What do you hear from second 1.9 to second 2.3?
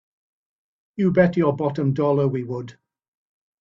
dollar